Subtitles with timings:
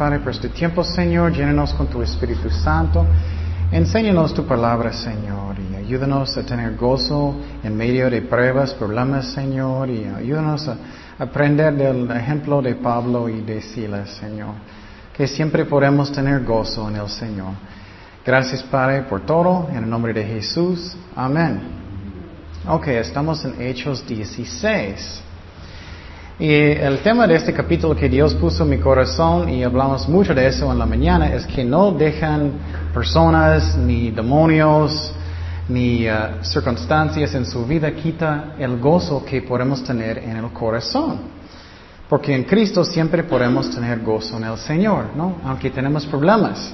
[0.00, 1.30] Padre, por este tiempo, Señor.
[1.30, 3.04] Llénanos con tu Espíritu Santo.
[3.70, 9.90] Enséñanos tu palabra, Señor, y ayúdanos a tener gozo en medio de pruebas, problemas, Señor,
[9.90, 10.76] y ayúdanos a
[11.18, 14.54] aprender del ejemplo de Pablo y de Silas, Señor,
[15.14, 17.52] que siempre podemos tener gozo en el Señor.
[18.24, 20.96] Gracias, Padre, por todo, en el nombre de Jesús.
[21.14, 21.60] Amén.
[22.66, 25.24] Ok, estamos en Hechos 16.
[26.40, 30.34] Y el tema de este capítulo que Dios puso en mi corazón, y hablamos mucho
[30.34, 32.52] de eso en la mañana, es que no dejan
[32.94, 35.12] personas, ni demonios,
[35.68, 41.18] ni uh, circunstancias en su vida quita el gozo que podemos tener en el corazón.
[42.08, 45.42] Porque en Cristo siempre podemos tener gozo en el Señor, ¿no?
[45.44, 46.72] Aunque tenemos problemas.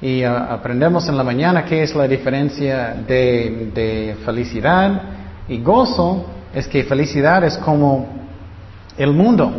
[0.00, 5.02] Y uh, aprendemos en la mañana qué es la diferencia de, de felicidad
[5.48, 6.24] y gozo.
[6.54, 8.23] Es que felicidad es como
[8.96, 9.52] el mundo.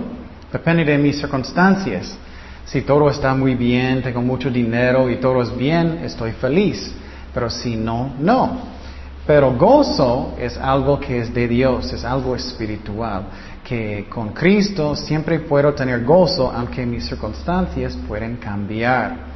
[0.52, 2.18] Depende de mis circunstancias.
[2.66, 6.94] Si todo está muy bien, tengo mucho dinero y todo es bien, estoy feliz.
[7.34, 8.76] Pero si no, no.
[9.28, 13.24] Pero gozo es algo que es de Dios, es algo espiritual.
[13.64, 19.36] Que con Cristo siempre puedo tener gozo, aunque mis circunstancias pueden cambiar.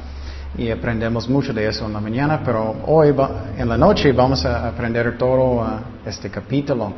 [0.56, 3.14] Y aprendemos mucho de eso en la mañana, pero hoy
[3.56, 6.92] en la noche vamos a aprender todo uh, este capítulo.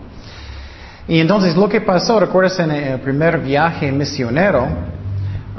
[1.09, 4.69] Y entonces lo que pasó, recuerdas en el primer viaje misionero,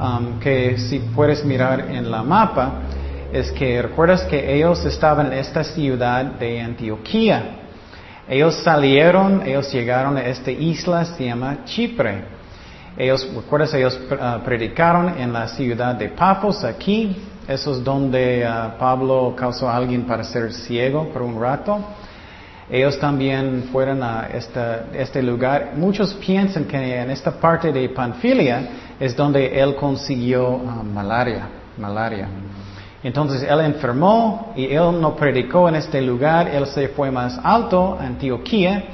[0.00, 2.80] um, que si puedes mirar en la mapa,
[3.30, 7.56] es que recuerdas que ellos estaban en esta ciudad de Antioquía.
[8.26, 12.24] Ellos salieron, ellos llegaron a esta isla, se llama Chipre.
[12.96, 17.16] Ellos, recuerdas, ellos uh, predicaron en la ciudad de Pafos, aquí.
[17.46, 21.80] Eso es donde uh, Pablo causó a alguien para ser ciego por un rato.
[22.70, 25.72] Ellos también fueron a este lugar.
[25.76, 31.46] Muchos piensan que en esta parte de Panfilia es donde él consiguió um, malaria,
[31.78, 32.28] malaria.
[33.02, 37.98] Entonces él enfermó y él no predicó en este lugar, él se fue más alto,
[38.00, 38.84] Antioquía.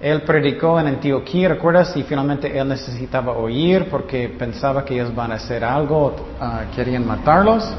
[0.00, 1.94] Él predicó en Antioquía, ¿recuerdas?
[1.94, 7.06] Y finalmente él necesitaba oír porque pensaba que ellos van a hacer algo, uh, querían
[7.06, 7.70] matarlos.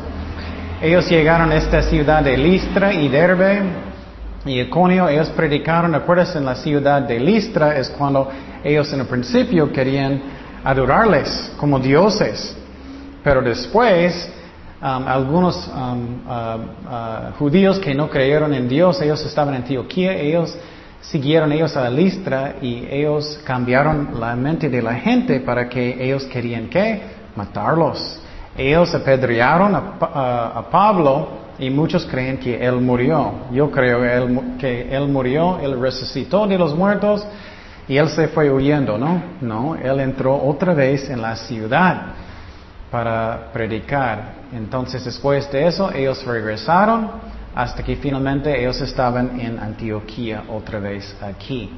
[0.80, 3.62] Ellos llegaron a esta ciudad de Listra y Derbe,
[4.46, 6.36] y Iconio, ellos predicaron, ¿acuerdas?
[6.36, 8.30] En la ciudad de Listra es cuando
[8.64, 10.20] ellos en el principio querían
[10.64, 12.58] adorarles como dioses.
[13.24, 14.32] Pero después,
[14.82, 20.14] um, algunos um, uh, uh, judíos que no creyeron en Dios, ellos estaban en Antioquía,
[20.14, 20.58] ellos
[21.02, 26.26] siguieron ellos a Listra y ellos cambiaron la mente de la gente para que ellos
[26.26, 27.00] querían que
[27.36, 28.20] matarlos.
[28.58, 33.34] Ellos apedrearon a Pablo y muchos creen que Él murió.
[33.52, 34.02] Yo creo
[34.58, 37.24] que Él murió, Él resucitó de los muertos
[37.88, 39.22] y Él se fue huyendo, ¿no?
[39.42, 42.14] No, Él entró otra vez en la ciudad
[42.90, 44.42] para predicar.
[44.52, 47.12] Entonces después de eso ellos regresaron
[47.54, 51.70] hasta que finalmente ellos estaban en Antioquía otra vez aquí.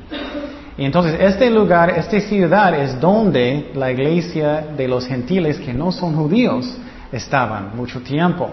[0.78, 5.92] Y entonces este lugar, esta ciudad es donde la iglesia de los gentiles que no
[5.92, 6.74] son judíos
[7.12, 8.50] estaban mucho tiempo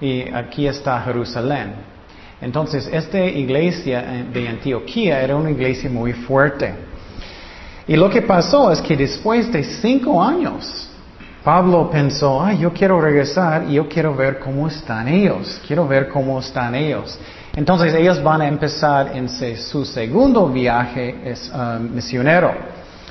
[0.00, 1.74] y aquí está Jerusalén.
[2.40, 6.72] Entonces, esta iglesia de Antioquía era una iglesia muy fuerte.
[7.86, 10.88] Y lo que pasó es que después de cinco años,
[11.44, 16.08] Pablo pensó, ay, yo quiero regresar y yo quiero ver cómo están ellos, quiero ver
[16.08, 17.18] cómo están ellos.
[17.54, 22.54] Entonces ellos van a empezar en su segundo viaje um, misionero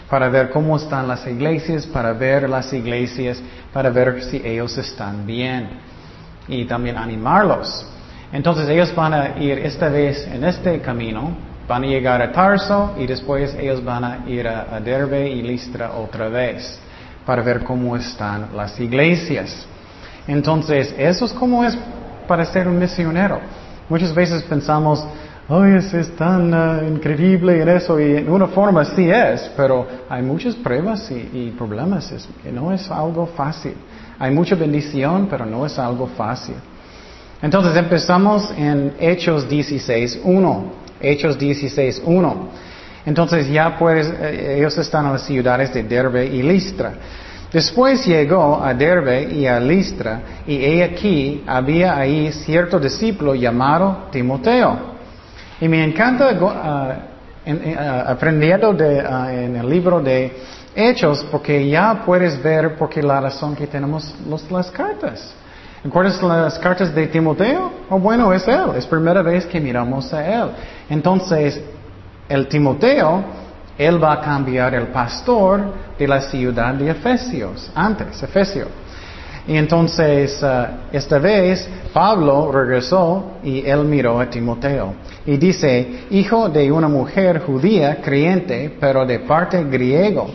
[0.09, 3.41] para ver cómo están las iglesias, para ver las iglesias,
[3.73, 5.89] para ver si ellos están bien
[6.49, 7.85] y también animarlos.
[8.31, 11.31] Entonces ellos van a ir esta vez en este camino,
[11.67, 15.93] van a llegar a Tarso y después ellos van a ir a, Derbe y Listra
[15.93, 16.79] otra vez
[17.25, 19.67] para ver cómo están las iglesias.
[20.27, 21.77] Entonces, eso es como es
[22.27, 23.39] para ser un misionero.
[23.89, 25.03] Muchas veces pensamos,
[25.47, 30.21] ay, es, tan uh, increíble en eso y en una forma sí es, pero hay
[30.21, 33.73] muchas pruebas y, problemas, es, no es algo fácil.
[34.19, 36.55] Hay mucha bendición, pero no es algo fácil.
[37.41, 40.63] Entonces empezamos en Hechos 16.1.
[40.99, 42.35] Hechos 16.1.
[43.05, 46.93] Entonces ya pues ellos están en las ciudades de Derbe y Listra.
[47.51, 54.09] Después llegó a Derbe y a Listra y he aquí había ahí cierto discípulo llamado
[54.11, 54.77] Timoteo.
[55.59, 57.51] Y me encanta uh,
[58.05, 60.31] aprendiendo de, uh, en el libro de
[60.79, 64.15] Hechos porque ya puedes ver porque la razón que tenemos
[64.49, 65.33] las cartas.
[65.83, 67.71] ¿Recuerdas las cartas de Timoteo?
[67.89, 68.71] Oh, bueno, es él.
[68.77, 70.49] Es primera vez que miramos a él.
[70.89, 71.61] Entonces,
[72.27, 73.23] el Timoteo,
[73.77, 78.67] él va a cambiar el pastor de la ciudad de Efesios, antes, Efesio.
[79.47, 84.93] Y entonces, uh, esta vez, Pablo regresó y él miró a Timoteo.
[85.25, 90.29] Y dice, hijo de una mujer judía, creyente, pero de parte griego.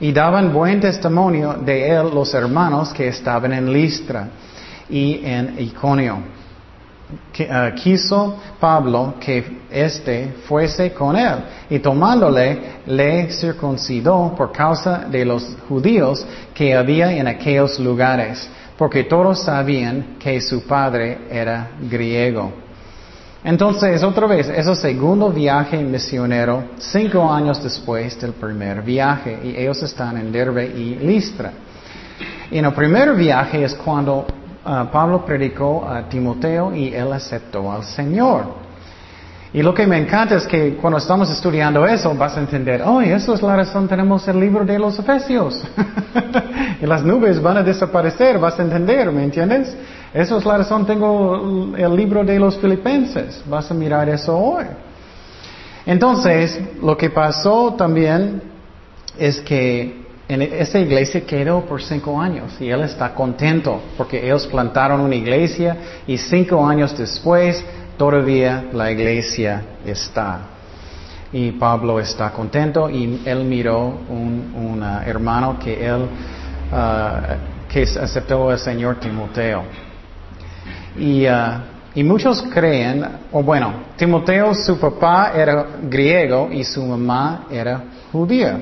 [0.00, 4.28] Y daban buen testimonio de él los hermanos que estaban en Listra
[4.88, 6.18] y en Iconio.
[7.10, 11.38] Uh, quiso Pablo que éste fuese con él
[11.68, 16.24] y tomándole le circuncidó por causa de los judíos
[16.54, 18.48] que había en aquellos lugares,
[18.78, 22.52] porque todos sabían que su padre era griego.
[23.42, 29.56] Entonces, otra vez, es el segundo viaje misionero, cinco años después del primer viaje, y
[29.56, 31.52] ellos están en Derbe y Listra.
[32.50, 34.26] Y en el primer viaje es cuando
[34.62, 38.44] Ah, Pablo predicó a Timoteo y él aceptó al Señor.
[39.52, 43.00] Y lo que me encanta es que cuando estamos estudiando eso vas a entender, oh,
[43.00, 45.64] eso es la razón, tenemos el libro de los Efesios.
[46.82, 49.74] y las nubes van a desaparecer, vas a entender, ¿me entiendes?
[50.12, 54.64] Eso es la razón, tengo el libro de los Filipenses, vas a mirar eso hoy.
[55.86, 58.42] Entonces, lo que pasó también
[59.18, 64.46] es que en esa iglesia quedó por cinco años y él está contento porque ellos
[64.46, 65.76] plantaron una iglesia
[66.06, 67.64] y cinco años después
[67.96, 70.40] todavía la iglesia está.
[71.32, 76.02] Y Pablo está contento y él miró un, hermano que él
[76.72, 79.62] uh, que aceptó al Señor Timoteo.
[80.96, 87.82] Y, uh, muchos creen, o bueno, Timoteo su papá era griego y su mamá era
[88.12, 88.60] judía.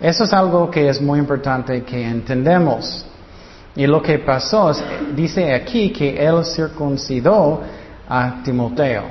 [0.00, 3.04] Eso es algo que es muy importante que entendemos.
[3.76, 4.82] Y lo que pasó es,
[5.14, 7.60] dice aquí que él circuncidó
[8.08, 9.04] a Timoteo.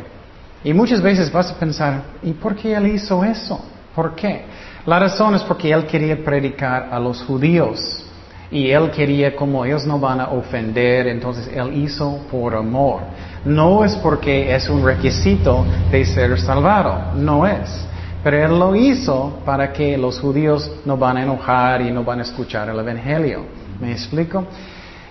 [0.64, 3.64] Y muchas veces vas a pensar, ¿y por qué él hizo eso?
[3.96, 4.44] ¿Por qué?
[4.86, 8.04] La razón es porque él quería predicar a los judíos.
[8.52, 13.02] Y él quería, como ellos no van a ofender, entonces él hizo por amor.
[13.46, 17.86] No es porque es un requisito de ser salvado, no es.
[18.24, 22.20] Pero él lo hizo para que los judíos no van a enojar y no van
[22.20, 23.46] a escuchar el Evangelio.
[23.80, 24.46] ¿Me explico?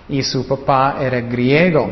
[0.09, 1.89] Y su papá era griego.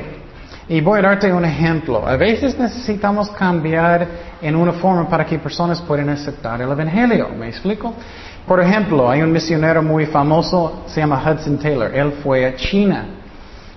[0.69, 2.05] Y voy a darte un ejemplo.
[2.05, 4.05] A veces necesitamos cambiar
[4.41, 7.29] en una forma para que personas puedan aceptar el Evangelio.
[7.29, 7.93] ¿Me explico?
[8.47, 11.93] Por ejemplo, hay un misionero muy famoso, se llama Hudson Taylor.
[11.93, 13.05] Él fue a China.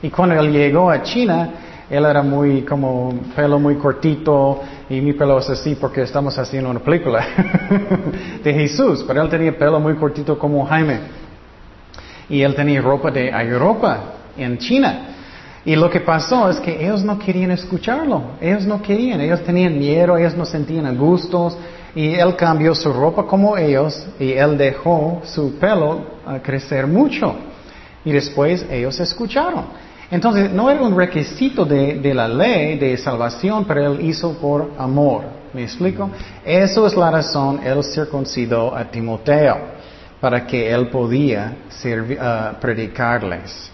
[0.00, 1.50] Y cuando él llegó a China,
[1.90, 6.70] él era muy como pelo muy cortito y mi pelo es así porque estamos haciendo
[6.70, 7.26] una película
[8.44, 11.00] de Jesús, pero él tenía pelo muy cortito como Jaime.
[12.28, 13.98] Y él tenía ropa de Europa
[14.36, 15.00] en China.
[15.64, 19.76] Y lo que pasó es que ellos no querían escucharlo, ellos no querían, ellos tenían
[19.76, 21.58] miedo, ellos no sentían gustos
[21.94, 26.00] y él cambió su ropa como ellos y él dejó su pelo
[26.42, 27.34] crecer mucho.
[28.04, 29.64] Y después ellos escucharon.
[30.10, 35.22] Entonces, no era un requisito de, la ley de salvación, pero él hizo por amor.
[35.52, 36.10] ¿Me explico?
[36.44, 39.56] Eso es la razón, él circuncidó a Timoteo,
[40.20, 43.70] para que él podía uh, predicarles.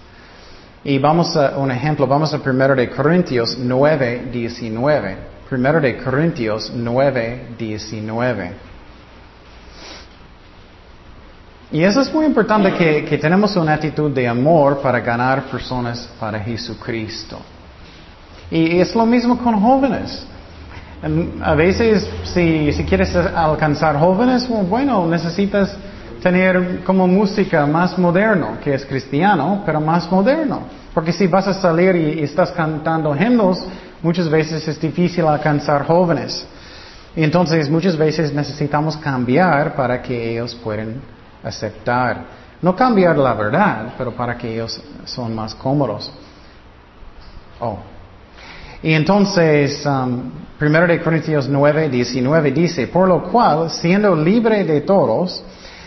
[0.84, 5.35] Y vamos a un ejemplo, vamos a 1 de Corintios 9, 19.
[5.48, 8.50] 1 de Corintios 9, 19.
[11.70, 16.40] Y eso es muy importante que, tenemos una actitud de amor para ganar personas para
[16.40, 17.38] Jesucristo.
[18.50, 20.26] Y es lo mismo con jóvenes.
[21.42, 25.76] A veces, si, si quieres alcanzar jóvenes, bueno, necesitas
[26.22, 30.62] tener como música más moderno, que es cristiano, pero más moderno.
[30.94, 33.64] Porque si vas a salir y, y estás cantando himnos,
[34.02, 36.46] muchas veces es difícil alcanzar jóvenes.
[37.14, 41.00] Y entonces muchas veces necesitamos cambiar para que ellos puedan
[41.42, 42.24] aceptar,
[42.60, 46.12] no cambiar la verdad, pero para que ellos son más cómodos.
[47.60, 47.78] Oh.
[48.82, 54.82] Y entonces, um, 1 de Corintios 9, 19 dice, por lo cual, siendo libre de
[54.82, 55.42] todos,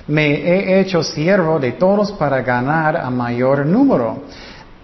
[0.07, 4.23] me he hecho siervo de todos para ganar a mayor número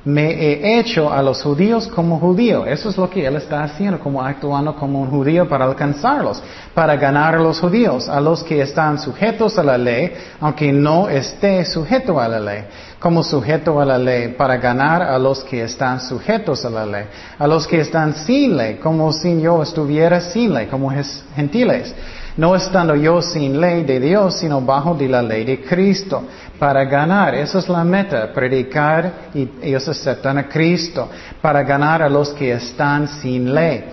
[0.06, 2.66] me he hecho a los judíos como judío.
[2.66, 6.42] Eso es lo que él está haciendo, como actuando como un judío para alcanzarlos,
[6.76, 11.10] para ganar a los judíos, a los que están sujetos a la ley, aunque no
[11.10, 12.66] esté sujeto a la ley,
[13.00, 17.06] como sujeto a la ley, para ganar a los que están sujetos a la ley,
[17.40, 20.92] a los que están sin ley, como si yo estuviera sin ley, como
[21.36, 21.96] gentiles
[22.38, 26.24] no estando yo sin ley de Dios, sino bajo de la ley de Cristo,
[26.60, 27.36] para ganar.
[27.36, 31.10] Esa es la meta, predicar y ellos aceptan a Cristo,
[31.42, 33.86] para ganar a los que están sin ley.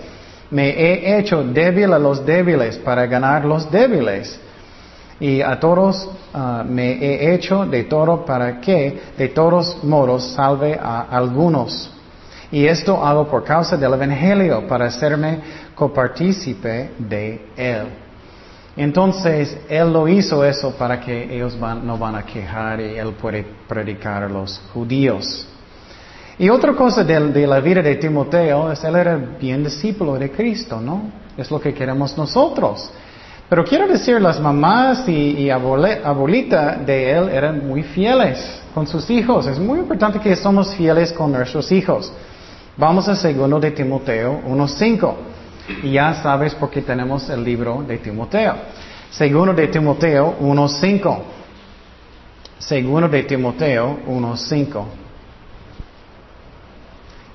[0.51, 4.39] Me he hecho débil a los débiles para ganar los débiles.
[5.19, 10.77] y a todos ah, me he hecho de todo para que de todos modos salve
[10.81, 11.91] a algunos.
[12.51, 15.39] Y esto hago por causa del Evangelio, para hacerme
[15.75, 18.02] copartícipe de él.
[18.75, 23.45] Entonces, Él lo hizo eso para que ellos no van a quejar y Él puede
[23.67, 25.47] predicar a los judíos.
[26.39, 30.81] Y otra cosa de, la vida de Timoteo es Él era bien discípulo de Cristo,
[30.81, 31.11] ¿no?
[31.37, 32.89] Es lo que queremos nosotros.
[33.47, 39.07] Pero quiero decir, las mamás y, y abuelita de Él eran muy fieles con sus
[39.11, 39.45] hijos.
[39.45, 42.11] Es muy importante que somos fieles con nuestros hijos.
[42.75, 45.13] Vamos a segundo de Timoteo 1.5.
[45.83, 48.55] Y ya sabes por qué tenemos el libro de Timoteo.
[49.09, 51.19] Segundo de Timoteo 1.5.
[52.57, 54.85] Segundo de Timoteo 1.5.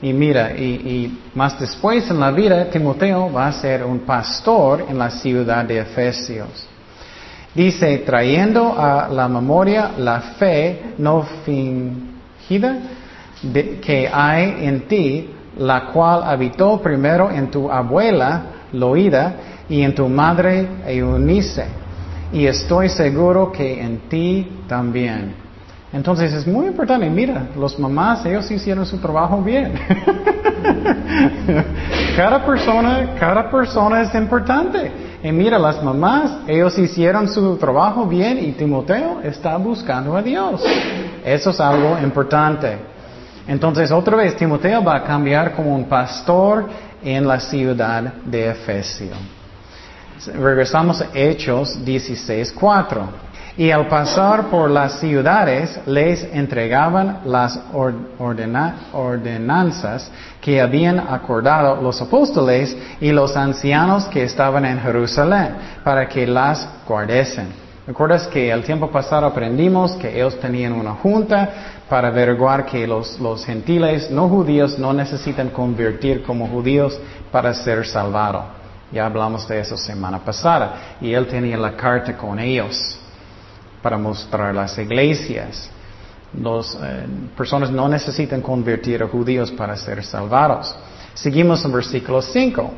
[0.00, 4.86] Y mira, y, y, más después en la vida, Timoteo va a ser un pastor
[4.88, 6.68] en la ciudad de Efesios.
[7.54, 12.78] Dice, trayendo a la memoria la fe no fingida
[13.82, 19.34] que hay en ti, la cual habitó primero en tu abuela Loida
[19.68, 21.66] y en tu madre Eunice,
[22.32, 25.34] y estoy seguro que en ti también.
[25.92, 29.72] Entonces es muy importante, mira, los mamás, ellos hicieron su trabajo bien.
[32.16, 34.92] cada persona, cada persona es importante.
[35.22, 40.62] Y mira, las mamás, ellos hicieron su trabajo bien y Timoteo está buscando a Dios.
[41.24, 42.97] Eso es algo importante.
[43.48, 46.68] Entonces, otra vez, Timoteo va a cambiar como un pastor
[47.02, 49.12] en la ciudad de Efesio.
[50.34, 53.06] Regresamos a Hechos 16.4.
[53.56, 57.58] Y al pasar por las ciudades les entregaban las
[58.92, 66.26] ordenanzas que habían acordado los apóstoles y los ancianos que estaban en Jerusalén para que
[66.26, 67.67] las guardesen.
[67.88, 73.18] ¿Recuerdas que el tiempo pasado aprendimos que ellos tenían una junta para averiguar que los,
[73.46, 77.00] gentiles no judíos no necesitan convertir como judíos
[77.32, 78.44] para ser salvados?
[78.92, 80.98] Ya hablamos de eso semana pasada.
[81.00, 82.98] Y él tenía la carta con ellos
[83.80, 85.70] para mostrar las iglesias.
[86.38, 90.76] Las eh, personas no necesitan convertir a judíos para ser salvados.
[91.14, 92.70] Seguimos en versículo 5.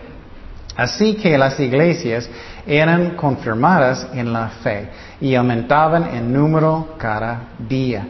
[0.80, 2.26] Así que las iglesias
[2.66, 4.88] eran confirmadas en la fe
[5.20, 8.08] y aumentaban en número cada día.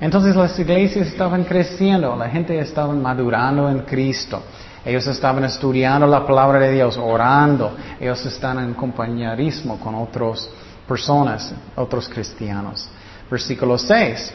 [0.00, 4.42] Entonces las iglesias estaban creciendo, la gente estaba madurando en Cristo.
[4.82, 7.76] Ellos estaban estudiando la palabra de Dios, orando.
[8.00, 10.48] Ellos están en compañerismo con otras
[10.88, 12.88] personas, otros cristianos.
[13.30, 14.32] Versículo 6.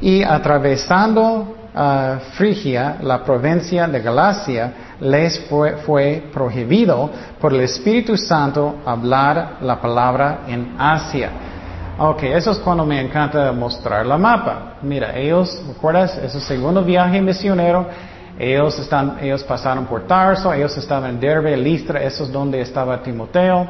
[0.00, 8.76] Y atravesando uh, Frigia, la provincia de Galacia, les fue, prohibido por el Espíritu Santo
[8.86, 11.30] hablar la palabra en Asia.
[11.98, 14.78] Ok, eso es cuando me encanta mostrar la mapa.
[14.82, 16.16] Mira, ellos, ¿recuerdas?
[16.18, 17.86] Es el segundo viaje misionero.
[18.36, 23.00] Ellos, están, ellos pasaron por Tarso, ellos estaban en Derbe, Listra, eso es donde estaba
[23.00, 23.64] Timoteo.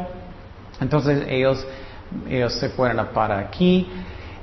[0.80, 1.66] Entonces ellos,
[2.26, 3.86] ellos se fueron para aquí.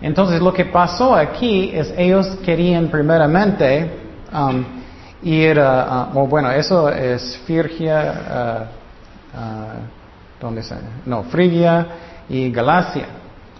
[0.02, 3.90] Entonces lo que pasó aquí es ellos querían primeramente
[4.34, 4.64] um,
[5.22, 8.68] ir a, bueno, eso es Firgia,
[9.36, 10.78] uh, uh, ¿dónde está?
[11.06, 11.86] No, Frigia
[12.28, 13.06] y Galacia.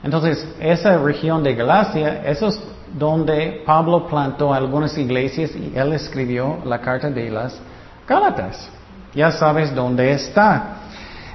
[0.04, 2.60] Entonces, esa región de Galacia, eso es
[2.98, 7.60] donde Pablo plantó algunas iglesias y él escribió la carta de las
[8.08, 8.68] Gálatas.
[9.14, 10.78] Ya sabes dónde está.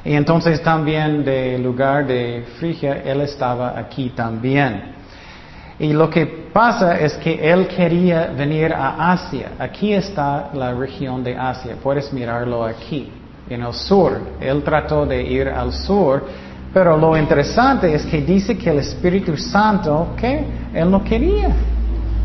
[0.05, 4.96] Y entonces también del lugar de Frigia, él estaba aquí también.
[5.79, 9.53] Y lo que pasa es que él quería venir a Asia.
[9.59, 11.77] Aquí está la región de Asia.
[11.83, 13.11] Puedes mirarlo aquí,
[13.51, 14.19] en el sur.
[14.41, 16.25] Él trató de ir al sur,
[16.73, 21.51] pero lo interesante es que dice que el Espíritu Santo, que él no quería.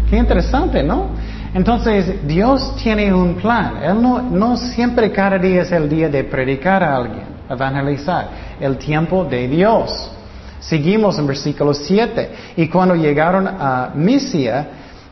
[0.09, 1.09] Qué interesante, ¿no?
[1.53, 3.83] Entonces, Dios tiene un plan.
[3.83, 8.27] Él no, no siempre cada día es el día de predicar a alguien, evangelizar.
[8.61, 10.11] El tiempo de Dios.
[10.61, 12.29] Seguimos en versículo 7.
[12.55, 14.67] Y cuando llegaron a Misia,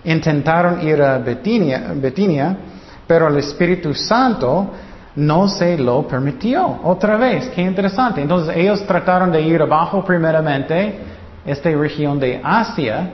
[0.06, 2.58] intentaron ir a Betinia,
[3.06, 4.72] pero el Espíritu Santo
[5.16, 6.80] no se lo permitió.
[6.84, 8.22] Otra vez, qué interesante.
[8.22, 11.00] Entonces ellos trataron de ir abajo primeramente,
[11.46, 13.12] esta región de Asia,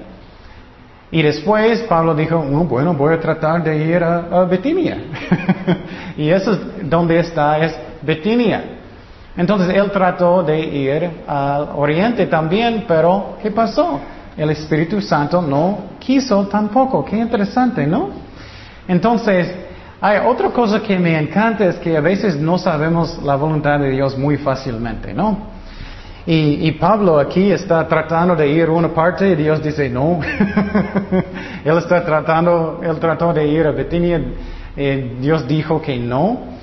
[1.11, 4.97] y después Pablo dijo, oh, bueno, voy a tratar de ir a, a Betinia.
[6.17, 8.63] y eso es donde está, es Betinia.
[9.37, 13.99] Entonces él trató de ir al oriente también, pero ¿qué pasó?
[14.37, 17.03] El Espíritu Santo no quiso tampoco.
[17.03, 18.09] Qué interesante, ¿no?
[18.87, 19.51] Entonces,
[19.99, 23.89] hay otra cosa que me encanta es que a veces no sabemos la voluntad de
[23.91, 25.55] Dios muy fácilmente, ¿no?
[26.27, 30.19] Y, Pablo aquí está tratando de ir a una parte y Dios dice no.
[31.63, 34.19] él está tratando, él trató de ir a Betinia
[34.75, 36.54] y Dios dijo que no.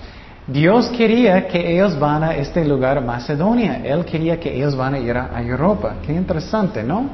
[0.47, 3.81] Dios quería que ellos van a este lugar, Macedonia.
[3.85, 5.97] Él quería que ellos van a ir a, Europa.
[6.05, 7.09] Qué interesante, ¿no?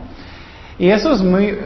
[0.79, 1.59] Y eso es muy...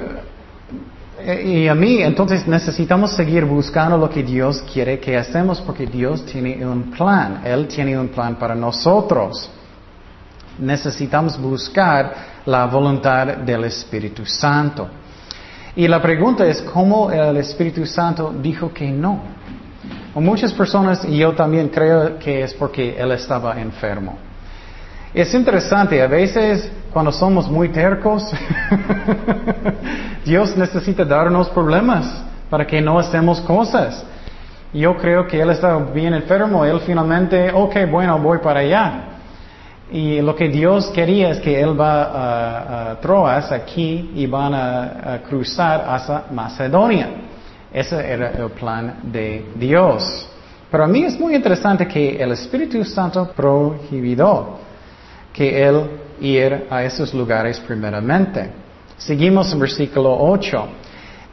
[1.20, 5.86] Eh, y a mí, entonces necesitamos seguir buscando lo que Dios quiere que hacemos porque
[5.86, 7.42] Dios tiene un plan.
[7.44, 9.48] Él tiene un plan para nosotros.
[10.58, 12.12] Necesitamos buscar
[12.44, 14.88] la voluntad del Espíritu Santo.
[15.76, 19.41] Y la pregunta es, ¿cómo el Espíritu Santo dijo que no?
[20.20, 24.16] Muchas personas, y yo también creo que es porque él estaba enfermo.
[25.14, 28.30] Es interesante, a veces cuando somos muy tercos,
[30.24, 34.04] Dios necesita darnos problemas para que no hacemos cosas.
[34.72, 39.04] Yo creo que él estaba bien enfermo, él finalmente, ok, bueno, voy para allá.
[39.90, 45.20] Y lo que Dios quería es que él va a, Troas aquí y van a
[45.28, 47.31] cruzar hacia Macedonia.
[47.72, 50.28] Ese era el plan de Dios.
[50.70, 54.58] Pero a mí es muy interesante que el Espíritu Santo prohibió
[55.32, 58.50] que él ir a esos lugares primeramente.
[58.96, 60.68] Seguimos en versículo 8.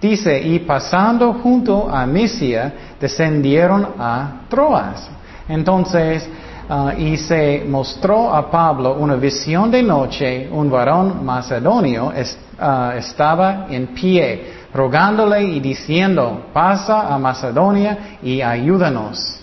[0.01, 5.09] Dice, y pasando junto a Misia, descendieron a Troas.
[5.47, 6.27] Entonces,
[6.69, 13.67] uh, y se mostró a Pablo una visión de noche, un varón macedonio uh, estaba
[13.69, 19.39] en pie rogándole y diciendo, pasa a Macedonia y ayúdanos.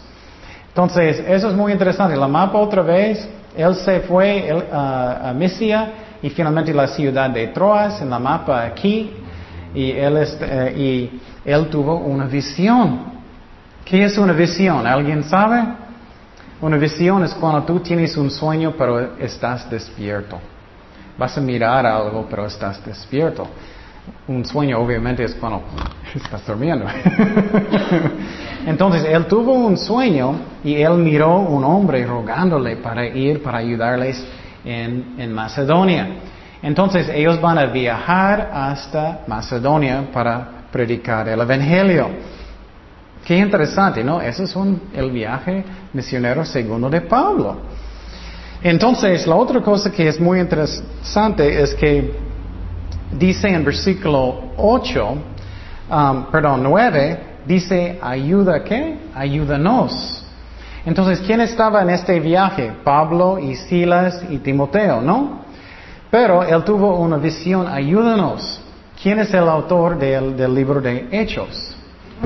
[0.69, 2.17] Entonces, eso es muy interesante.
[2.17, 5.93] La mapa otra vez, él se fue a Misia
[6.23, 9.11] y finalmente la ciudad de Troas en la mapa aquí
[9.75, 13.17] eh, y él tuvo una visión.
[13.85, 14.87] ¿Qué es una visión?
[14.87, 15.63] ¿Alguien sabe?
[16.61, 20.39] Una visión es cuando tú tienes un sueño pero estás despierto.
[21.19, 23.47] Vas a mirar algo pero estás despierto.
[24.29, 25.63] Un sueño obviamente es cuando
[26.15, 26.87] estás durmiendo.
[28.67, 34.25] Entonces él tuvo un sueño y él miró un hombre rogándole para ir para ayudarles
[34.65, 36.09] en, en Macedonia.
[36.63, 42.09] Entonces ellos van a viajar hasta Macedonia para predicar el Evangelio.
[43.25, 44.21] Qué interesante, ¿no?
[44.21, 47.57] Ese es un, el viaje misionero segundo de Pablo.
[48.63, 52.26] Entonces, la otra cosa que es muy interesante es que
[53.13, 55.17] dice en versículo 8,
[55.91, 58.99] um, perdón, 9, dice, ayuda qué?
[59.15, 60.25] Ayúdanos.
[60.85, 62.73] Entonces, ¿quién estaba en este viaje?
[62.85, 65.41] Pablo y Silas y Timoteo, ¿no?
[66.11, 68.61] Pero él tuvo una visión, ayúdanos.
[69.03, 71.77] ¿Quién es el autor del, del libro de Hechos?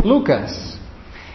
[0.04, 0.78] Lucas.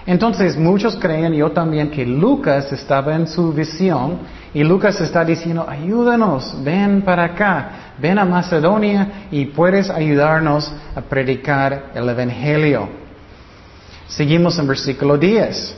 [0.05, 4.19] Entonces muchos creen, yo también, que Lucas estaba en su visión
[4.55, 11.01] y Lucas está diciendo, ayúdanos, ven para acá, ven a Macedonia y puedes ayudarnos a
[11.01, 12.87] predicar el Evangelio.
[14.07, 15.75] Seguimos en versículo 10.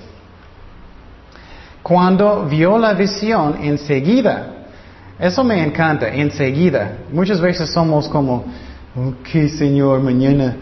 [1.82, 4.68] Cuando vio la visión, enseguida,
[5.18, 6.98] eso me encanta, enseguida.
[7.12, 8.46] Muchas veces somos como,
[8.96, 10.56] ok Señor, mañana.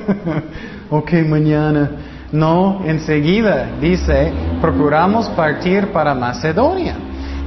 [0.90, 1.90] ok, mañana.
[2.32, 6.96] No, enseguida dice, procuramos partir para Macedonia,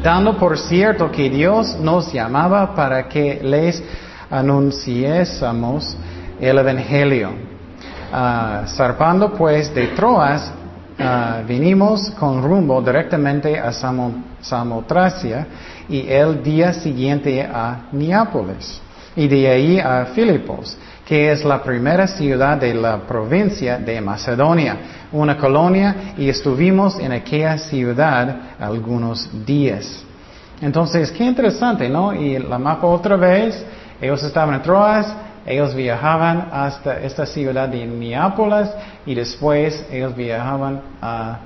[0.04, 3.84] dando por cierto que Dios nos llamaba para que les
[4.30, 5.98] anunciésemos
[6.40, 7.32] el Evangelio.
[8.12, 10.52] Uh, zarpando pues de Troas,
[11.00, 13.72] uh, vinimos con rumbo directamente a
[14.42, 15.48] Samotracia
[15.88, 18.82] y el día siguiente a Neápolis
[19.16, 20.78] y de ahí a Filipos
[21.10, 24.78] que es la primera ciudad de la provincia de Macedonia,
[25.12, 30.04] una colonia, y estuvimos en aquella ciudad algunos días.
[30.62, 32.14] Entonces, qué interesante, ¿no?
[32.14, 33.66] Y la mapa otra vez,
[34.00, 35.12] ellos estaban en Troas,
[35.48, 38.70] ellos viajaban hasta esta ciudad de Neápolis
[39.04, 41.40] y después ellos viajaban a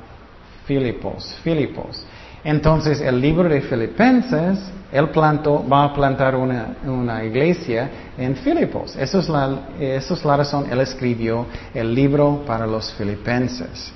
[0.66, 2.06] Filipos, Filipos.
[2.44, 4.60] Entonces, el libro de Filipenses
[4.94, 8.96] él plantó, va a plantar una, iglesia en Filipos.
[8.96, 13.92] Eso es, la, eso es la razón, él escribió el libro para los filipenses.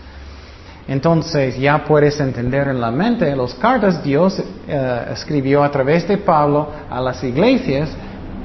[0.87, 6.17] Entonces ya puedes entender en la mente, las cartas Dios eh, escribió a través de
[6.17, 7.89] Pablo a las iglesias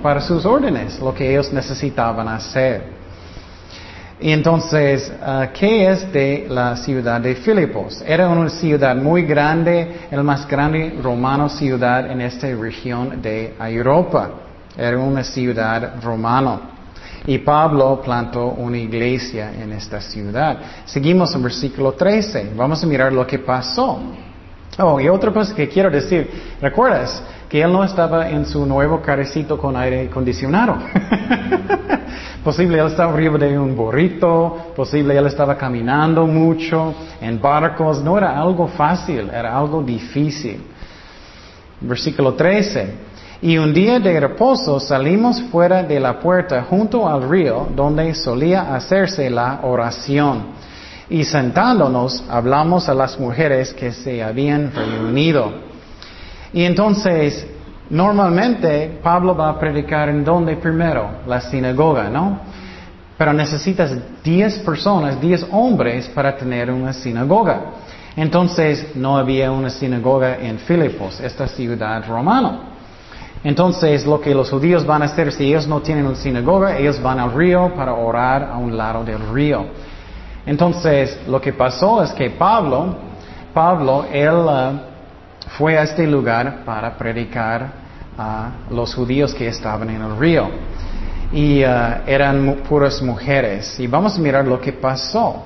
[0.02, 3.01] para sus órdenes, lo que ellos necesitaban hacer.
[4.20, 8.02] Y entonces, ah, ¿qué es de la ciudad de Filipos?
[8.06, 14.30] Era una ciudad muy grande, el más grande romano ciudad en esta región de Europa.
[14.76, 16.60] Era una ciudad romana.
[17.26, 20.58] Y Pablo plantó una iglesia en esta ciudad.
[20.84, 22.52] Seguimos en versículo 13.
[22.56, 24.00] Vamos a mirar lo que pasó.
[24.78, 29.02] Oh, y otra cosa que quiero decir, ¿recuerdas que él no estaba en su nuevo
[29.02, 30.78] carecito con aire acondicionado?
[32.42, 38.18] posible él estaba arriba de un burrito, posible él estaba caminando mucho en barcos, no
[38.18, 40.62] era algo fácil, era algo difícil.
[41.80, 43.12] Versículo 13.
[43.42, 48.74] Y un día de reposo salimos fuera de la puerta junto al río donde solía
[48.74, 50.62] hacerse la oración
[51.12, 55.52] y sentándonos hablamos a las mujeres que se habían reunido.
[56.54, 57.46] Y entonces,
[57.90, 62.40] normalmente Pablo va a predicar en donde primero, la sinagoga, ¿no?
[63.16, 67.60] Pero necesitas 10 personas, 10 hombres para tener una sinagoga.
[68.16, 72.68] Entonces no había una sinagoga en Filipos, esta ciudad romana.
[73.44, 77.00] Entonces lo que los judíos van a hacer si ellos no tienen una sinagoga, ellos
[77.02, 79.66] van al río para orar a un lado del río.
[80.44, 82.96] Entonces, lo que pasó es que Pablo,
[83.54, 84.91] Pablo, él uh,
[85.58, 87.72] fue a este lugar para predicar
[88.16, 90.48] a los judíos que estaban en el río.
[91.32, 93.78] Y uh, eran puras mujeres.
[93.80, 95.44] Y vamos a mirar lo que pasó.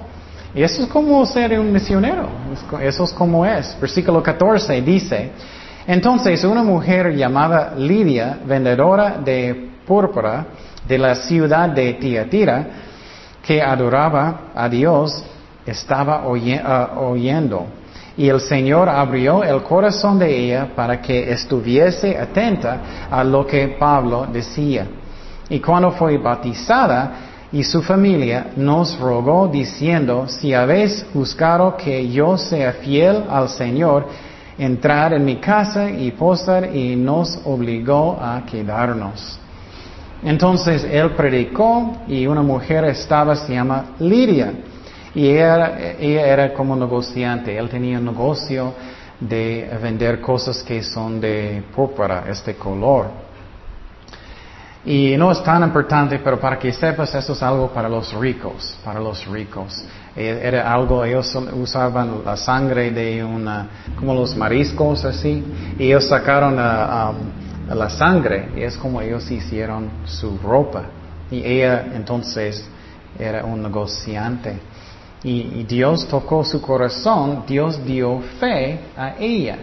[0.54, 2.28] Y eso es como ser un misionero.
[2.80, 3.76] Eso es como es.
[3.80, 5.30] Versículo 14 dice,
[5.86, 10.46] entonces una mujer llamada Lidia, vendedora de púrpura
[10.88, 12.66] de la ciudad de Tiatira,
[13.42, 15.22] que adoraba a Dios
[15.66, 16.22] estaba
[16.64, 17.66] ah, oyendo.
[18.16, 23.76] Y el Señor abrió el corazón de ella para que estuviese atenta a lo que
[23.78, 24.86] Pablo decía.
[25.48, 27.12] Y cuando fue bautizada
[27.52, 34.06] y su familia nos rogó diciendo, si habéis buscado que yo sea fiel al Señor,
[34.58, 39.38] entrar en mi casa y posar y nos obligó a quedarnos.
[40.22, 44.52] Entonces él predicó y una mujer estaba, se llama Lidia.
[45.16, 47.56] Y ella, era como negociante.
[47.56, 48.74] Él tenía un negocio
[49.18, 53.06] de vender cosas que son de púrpura, este color.
[54.84, 58.78] Y no es tan importante, pero para que sepas, eso es algo para los ricos,
[58.84, 59.82] para los ricos.
[60.14, 65.42] E, era algo, ellos usaban la sangre de una, como los mariscos así,
[65.78, 67.12] y ellos sacaron a,
[67.68, 70.84] la sangre y es como ellos hicieron su ropa.
[71.30, 72.68] Y ella entonces
[73.18, 74.60] era un negociante.
[75.22, 79.58] Y, Dios tocó su corazón, Dios dio fe a ella.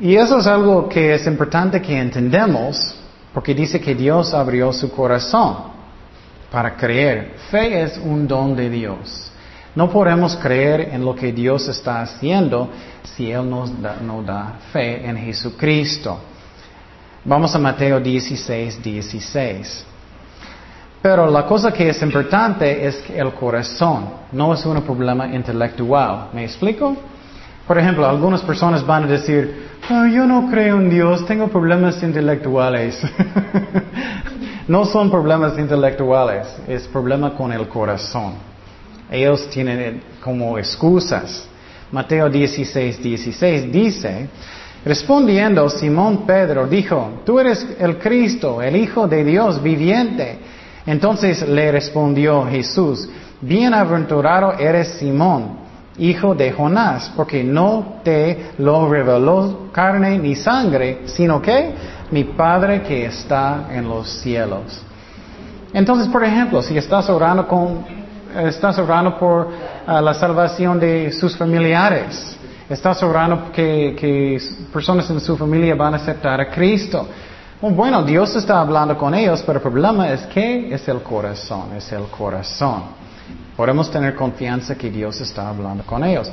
[0.00, 2.94] Y eso es algo que es importante que entendamos,
[3.32, 5.56] porque dice que Dios abrió su corazón
[6.50, 7.34] para creer.
[7.50, 9.30] Fe es un don de Dios.
[9.74, 12.70] No podemos creer en lo que Dios está haciendo
[13.02, 16.18] si Él nos da, da fe en Jesucristo.
[17.24, 19.84] Vamos a Mateo 16, 16.
[21.04, 26.30] Pero la cosa que es importante es el corazón, no es un problema intelectual.
[26.32, 26.96] ¿Me explico?
[27.66, 33.02] Por ejemplo, algunas personas van a decir, yo no creo en Dios, tengo problemas intelectuales.
[34.68, 38.36] no son problemas intelectuales, es problema con el corazón.
[39.10, 41.46] Ellos tienen como excusas.
[41.92, 44.26] Mateo 16, 16 dice,
[44.86, 50.53] respondiendo Simón Pedro dijo, tú eres el Cristo, el Hijo de Dios viviente.
[50.86, 53.08] Entonces le respondió Jesús,
[53.40, 55.58] bienaventurado eres Simón,
[55.98, 61.72] hijo de Jonás, porque no te lo reveló carne ni sangre, sino que
[62.10, 64.82] mi Padre que está en los cielos.
[65.72, 67.84] Entonces, por ejemplo, si estás orando con
[69.18, 69.48] por
[69.86, 72.36] ah, la salvación de sus familiares.
[72.68, 74.40] Estás orando que, que
[74.72, 77.06] personas en su familia van a aceptar a Cristo.
[77.70, 81.90] Bueno, Dios está hablando con ellos, pero el problema es que es el corazón, es
[81.92, 82.82] el corazón.
[83.56, 86.30] Podemos tener confianza que Dios está hablando con ellos.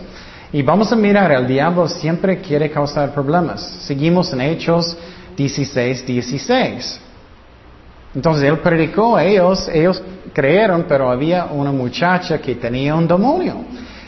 [0.51, 3.61] Y vamos a mirar, el diablo siempre quiere causar problemas.
[3.61, 4.97] Seguimos en Hechos
[5.37, 6.99] 16, 16.
[8.13, 13.63] Entonces él predicó a ellos, ellos creyeron, pero había una muchacha que tenía un demonio.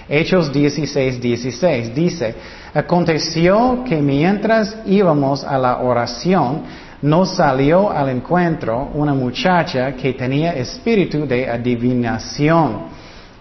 [0.09, 2.35] Hechos 16, 16 dice,
[2.73, 6.63] aconteció que mientras íbamos a la oración,
[7.03, 12.83] nos salió al encuentro una muchacha que tenía espíritu de adivinación,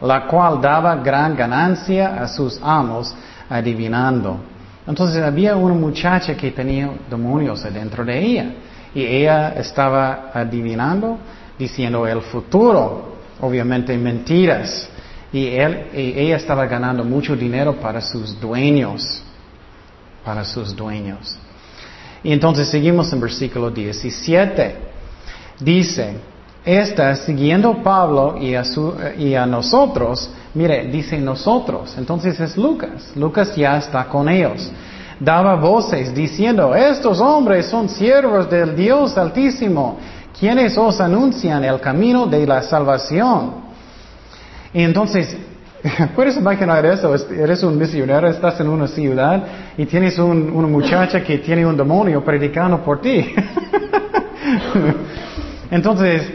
[0.01, 3.15] la cual daba gran ganancia a sus amos
[3.49, 4.37] adivinando.
[4.85, 8.47] Entonces había una muchacha que tenía demonios dentro de ella
[8.93, 11.19] y ella estaba adivinando,
[11.57, 14.89] diciendo el futuro, obviamente mentiras.
[15.33, 19.23] Y, él, ella estaba ganando mucho dinero para sus dueños,
[20.25, 21.39] para sus dueños.
[22.25, 24.77] Y entonces seguimos en versículo 17.
[25.61, 26.15] Dice,
[26.65, 28.63] esta, siguiendo Pablo y a,
[29.19, 31.95] y a nosotros, Mire, dice nosotros.
[31.97, 33.13] Entonces es Lucas.
[33.17, 34.71] Lucas ya está con ellos.
[35.19, 39.99] Daba voces diciendo, estos hombres son siervos del Dios Altísimo,
[40.39, 43.63] quienes os anuncian el camino de la salvación.
[44.75, 45.37] Y entonces,
[46.15, 49.45] puedes imaginar eso, eres un misionero, estás en una ciudad
[49.77, 53.35] y tienes una muchacha que tiene un demonio predicando por ti.
[55.71, 56.31] entonces,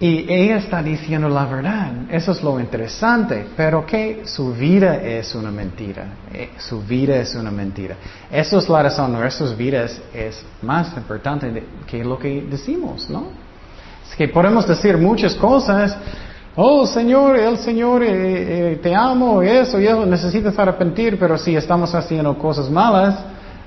[0.00, 1.92] y ella está diciendo la verdad.
[2.10, 3.48] Eso es lo interesante.
[3.54, 6.06] Pero que su vida es una mentira.
[6.32, 7.96] Eh, su vida es una mentira.
[8.32, 9.12] Eso es la razón.
[9.12, 13.26] Nuestras vidas es más importante que lo que decimos, ¿no?
[14.08, 15.94] Es que podemos decir muchas cosas.
[16.56, 21.54] Oh Señor, el Señor, eh, eh, te amo, eso y eso, necesitas arrepentir, pero si
[21.54, 23.16] estamos haciendo cosas malas,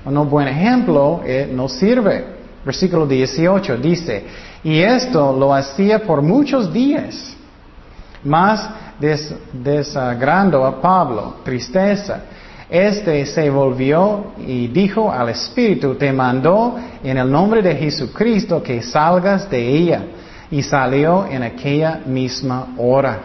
[0.04, 2.34] no buen ejemplo, no sirve.
[2.62, 4.24] Versículo 18 dice,
[4.62, 7.34] y esto lo hacía por muchos días,
[8.22, 8.68] más
[9.52, 12.22] desagrando a Pablo, tristeza.
[12.68, 18.82] Este se volvió y dijo al Espíritu, te mandó en el nombre de Jesucristo que
[18.82, 20.02] salgas de ella.
[20.54, 23.18] Y salió en aquella misma hora.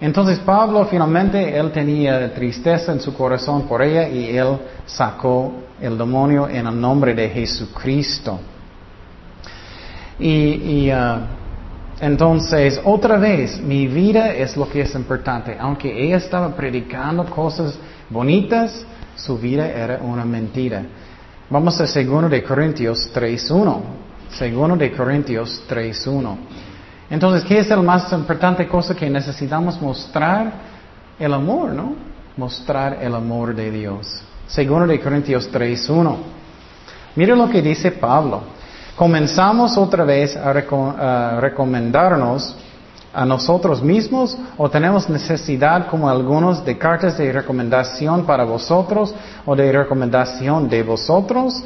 [0.00, 5.50] Entonces Pablo finalmente, él tenía tristeza en su corazón por ella y él sacó
[5.80, 8.38] el demonio en el nombre de Jesucristo.
[10.18, 11.20] Y, uh,
[12.00, 15.56] entonces, otra vez, mi vida es lo que es importante.
[15.58, 17.78] Aunque ella estaba predicando cosas
[18.10, 18.84] bonitas,
[19.16, 20.82] su vida era una mentira.
[21.50, 24.07] Vamos a 2 de Corintios 3.1.
[24.30, 26.36] 2 de Corintios 3.1.
[27.10, 30.52] Entonces, ¿qué es la más importante cosa que necesitamos mostrar?
[31.18, 31.94] El amor, ¿no?
[32.36, 34.22] Mostrar el amor de Dios.
[34.54, 36.16] 2 de Corintios 3.1.
[37.16, 38.58] Mire lo que dice Pablo
[38.98, 40.52] comenzamos otra vez a,
[41.40, 42.56] recomendarnos
[43.14, 49.14] a nosotros mismos o tenemos necesidad como algunos de cartas de recomendación para vosotros
[49.46, 51.62] o de recomendación de vosotros?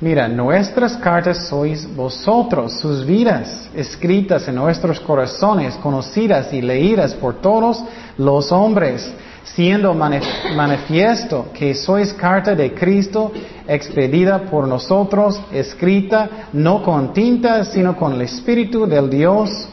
[0.00, 7.40] Mira, nuestras cartas sois vosotros, sus vidas escritas en nuestros corazones, conocidas y leídas por
[7.40, 7.82] todos
[8.18, 13.30] los hombres siendo manifiesto que sois carta de Cristo
[13.68, 19.68] expedida por nosotros, escrita no con tinta, sino con el Espíritu del Dios,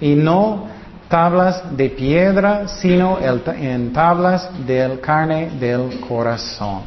[0.00, 0.66] y no
[1.08, 6.82] tablas de piedra, sino en tablas del carne del corazón.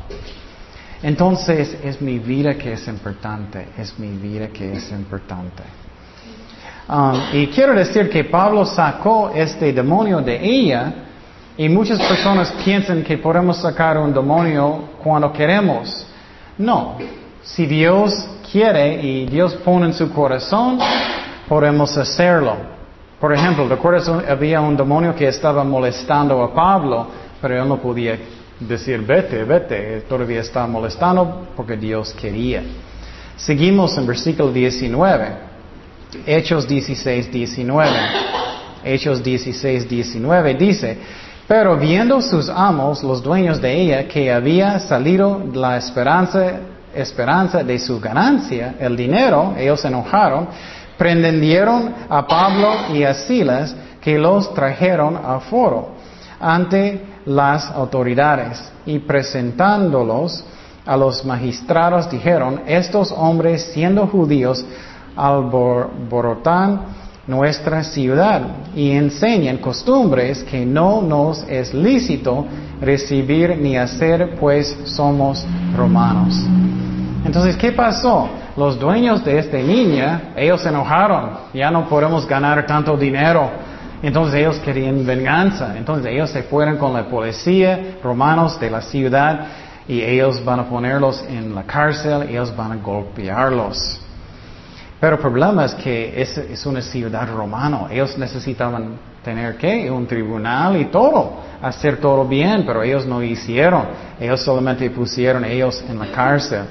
[1.04, 5.64] Entonces es mi vida que es importante, es mi vida que es importante.
[6.88, 10.94] Um, y quiero decir que Pablo sacó este demonio de ella,
[11.58, 16.06] y muchas personas piensan que podemos sacar un demonio cuando queremos.
[16.58, 16.98] No.
[17.42, 18.14] Si Dios
[18.52, 20.80] quiere y Dios pone en su corazón,
[21.48, 22.58] podemos hacerlo.
[23.22, 24.10] Por ejemplo, ¿recuerdas?
[24.30, 27.08] Había un demonio que estaba molestando a Pablo,
[27.42, 28.18] pero él no podía
[28.60, 30.02] decir, vete, vete.
[30.02, 32.64] Todavía está molestando porque Dios quería.
[33.36, 35.56] Seguimos en versículo 19.
[36.26, 37.90] Hechos 16, 19.
[38.84, 40.98] Hechos 16, 19 dice,
[41.48, 46.60] pero viendo sus amos, los dueños de ella, que había salido la esperanza,
[46.94, 50.48] esperanza de su ganancia, el dinero, ellos se enojaron,
[50.98, 55.96] prendieron a Pablo y a Silas, que los trajeron a foro
[56.40, 60.44] ante las autoridades y presentándolos
[60.86, 64.64] a los magistrados dijeron, estos hombres siendo judíos
[65.16, 66.82] alborotan
[67.28, 68.42] nuestra ciudad
[68.76, 72.46] y enseñan costumbres que no nos es lícito
[72.82, 75.44] recibir ni hacer, pues somos
[75.76, 76.36] romanos.
[77.26, 78.30] Entonces, ¿qué pasó?
[78.56, 83.50] Los dueños de esta niña, ellos se enojaron, ya no podemos ganar tanto dinero.
[84.06, 85.76] Entonces ellos querían venganza.
[85.76, 89.48] Entonces ellos se fueron con la policía romanos de la ciudad
[89.88, 94.00] y ellos van a ponerlos en la cárcel, ellos van a golpearlos.
[95.00, 97.88] Pero el problema es que es, es una ciudad romana.
[97.90, 103.88] Ellos necesitaban tener que un tribunal y todo, hacer todo bien, pero ellos no hicieron.
[104.20, 106.62] Ellos solamente pusieron ellos en la cárcel.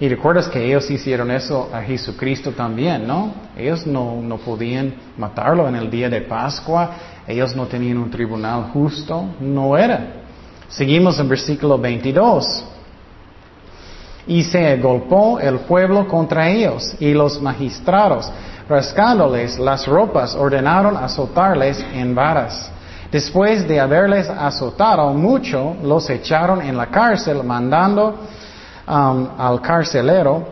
[0.00, 3.34] Y recuerdas que ellos hicieron eso a Jesucristo también, ¿no?
[3.54, 6.90] Ellos no, no podían matarlo en el día de Pascua.
[7.28, 9.26] Ellos no tenían un tribunal justo.
[9.40, 10.22] No era.
[10.70, 12.64] Seguimos en versículo 22.
[14.26, 18.30] Y se golpeó el pueblo contra ellos, y los magistrados,
[18.68, 22.70] rascándoles las ropas, ordenaron azotarles en varas.
[23.10, 28.20] Después de haberles azotado mucho, los echaron en la cárcel, mandando
[28.90, 30.44] al carcelero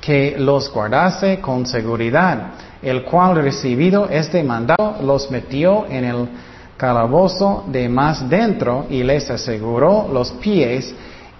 [0.00, 6.28] que los guardase con seguridad, el cual recibido este mandado los metió en el
[6.76, 10.94] calabozo de más dentro y les aseguró los pies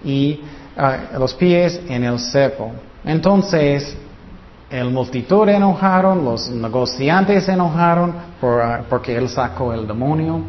[0.04, 0.40] y
[0.76, 2.72] ah, los pies en el cepo.
[3.04, 3.96] Entonces
[4.70, 10.40] el multitud enojaron, los negociantes enojaron ah, porque él sacó el demonio.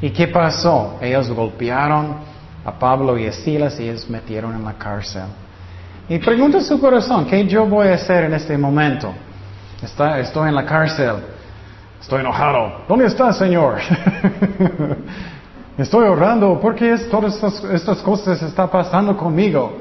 [0.00, 0.96] ¿Y qué pasó?
[1.00, 2.31] Ellos golpearon
[2.64, 5.24] a Pablo y a Silas y ellos metieron en la cárcel.
[6.08, 9.12] Y pregunta su corazón, ¿qué yo voy a hacer en este momento?
[9.82, 11.16] Está, estoy en la cárcel.
[12.00, 12.84] Estoy enojado.
[12.88, 13.78] ¿Dónde está, Señor?
[15.78, 19.78] Estoy orando porque todas estas, estas cosas están pasando conmigo.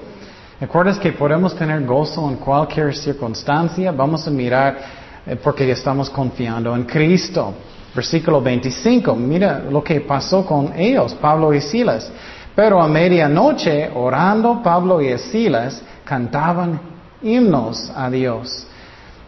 [0.60, 3.92] ¿Recuerdas que podemos tener gozo en cualquier circunstancia?
[3.92, 4.78] Vamos a mirar
[5.26, 7.54] eh, porque estamos confiando en Cristo.
[7.94, 12.10] Versículo 25, mira lo que pasó con ellos, Pablo y Silas.
[12.56, 16.80] Pero a medianoche, orando, Pablo y Silas cantaban
[17.22, 18.68] himnos a Dios.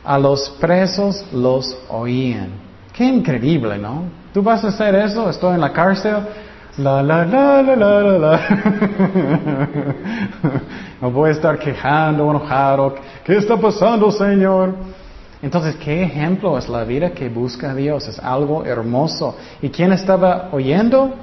[0.04, 2.50] A los presos los oían.
[2.92, 4.04] Qué increíble, ¿no?
[4.34, 5.30] ¿Tú vas a hacer eso?
[5.30, 6.18] Estoy en la cárcel.
[6.78, 8.42] La, la, la, la, la, la, la.
[11.02, 12.96] no voy a estar quejando, enojado.
[13.24, 14.74] ¿Qué está pasando, Señor?
[15.42, 18.06] Entonces, ¿qué ejemplo es la vida que busca a Dios?
[18.08, 19.38] Es algo hermoso.
[19.62, 21.14] ¿Y quién estaba oyendo?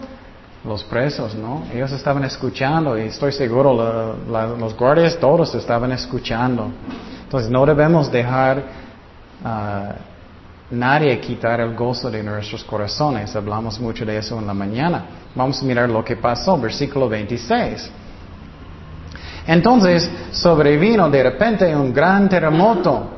[0.65, 1.63] Los presos, ¿no?
[1.73, 4.17] Ellos estaban escuchando y estoy seguro
[4.59, 6.71] los guardias todos estaban escuchando.
[7.23, 8.63] Entonces, no debemos dejar
[9.43, 9.95] a
[10.71, 13.35] nadie quitar el gozo de nuestros corazones.
[13.35, 15.07] Hablamos mucho de eso en la mañana.
[15.35, 17.91] Vamos a mirar lo que pasó, versículo 26.
[19.47, 23.09] Entonces sobrevino de repente un gran terremoto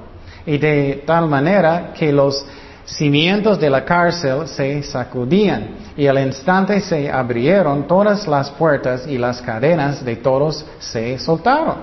[0.47, 2.45] y de tal manera que los
[2.85, 9.19] cimientos de la cárcel se sacudían y al instante se abrieron todas las puertas y
[9.19, 11.77] las cadenas de todos se soltaron.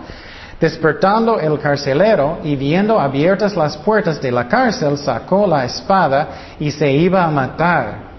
[0.60, 6.28] Despertando el carcelero y viendo abiertas las puertas de la cárcel, sacó la espada
[6.60, 8.10] y se iba a matar,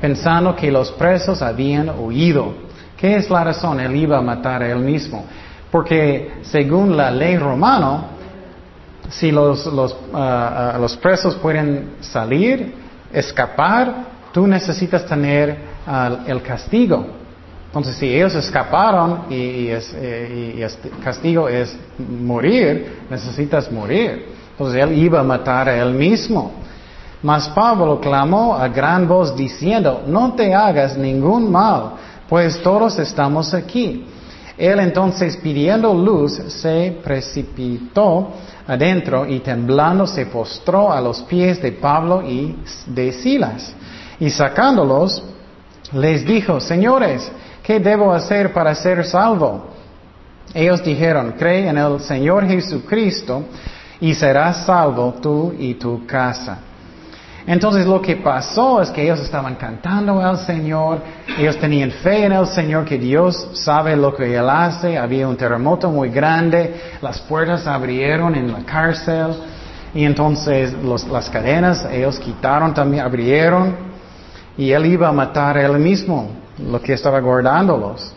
[0.00, 2.52] pensando que los presos habían huido.
[2.96, 3.80] ¿Qué es la razón?
[3.80, 5.24] Él iba a matar a él mismo.
[5.70, 8.04] Porque según la ley romana,
[9.08, 12.74] si los, los, ah, ah, los presos pueden salir,
[13.12, 17.06] escapar, tú necesitas tener ah, el castigo.
[17.68, 24.26] Entonces, si ellos escaparon y, eh, y, este castigo es morir, necesitas morir.
[24.50, 26.52] Entonces, él iba a matar a él mismo.
[27.22, 31.92] Mas Pablo clamó a gran voz diciendo, no te hagas ningún mal,
[32.28, 34.04] pues todos estamos aquí.
[34.58, 38.32] Él entonces pidiendo luz se precipitó
[38.66, 42.54] adentro y temblando se postró a los pies de Pablo y
[42.86, 43.74] de Silas.
[44.20, 45.22] Y sacándolos,
[45.92, 47.30] les dijo, señores,
[47.62, 49.66] ¿qué debo hacer para ser salvo?
[50.54, 53.44] Ellos dijeron, cree en el Señor Jesucristo
[54.00, 56.58] y serás salvo tú y tu casa.
[57.46, 60.98] Entonces lo que pasó es que ellos estaban cantando al Señor,
[61.38, 65.36] ellos tenían fe en el Señor que Dios sabe lo que Él hace, había un
[65.36, 69.28] terremoto muy grande, las puertas abrieron en la cárcel
[69.94, 73.95] y entonces las cadenas ellos quitaron también, abrieron
[74.56, 78.12] y Él iba a matar a Él mismo, lo que estaba guardándolos.